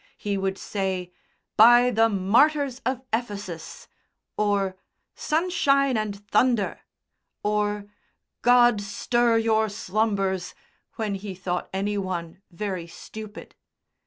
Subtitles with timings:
[0.17, 1.11] He would say,
[1.57, 3.87] "by the martyrs of Ephesus!"
[4.35, 4.75] or
[5.13, 6.79] "Sunshine and thunder!"
[7.43, 7.85] or
[8.41, 10.55] "God stir your slumbers!"
[10.95, 13.53] when he thought any one very stupid.